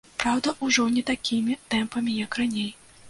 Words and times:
Праўда, 0.21 0.53
ужо 0.67 0.85
не 0.95 1.03
такімі 1.11 1.59
тэмпамі, 1.75 2.17
як 2.25 2.31
раней. 2.41 2.71